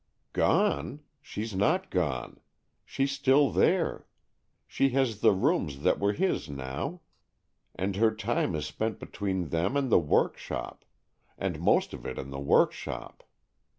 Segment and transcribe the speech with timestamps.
[0.33, 1.01] "Gone?
[1.21, 2.39] She's not gone.
[2.83, 4.07] She's still there.
[4.65, 7.01] She has the rooms that were his now,
[7.75, 10.85] and her time is spent between them and the workshop,
[11.37, 13.21] and most of it in the workshop.